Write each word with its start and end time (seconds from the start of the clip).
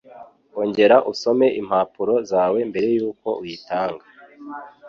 Ongera 0.61 0.97
usome 1.11 1.47
impapuro 1.61 2.13
zawe 2.29 2.59
mbere 2.69 2.87
yuko 2.97 3.27
uyitanga. 3.41 4.05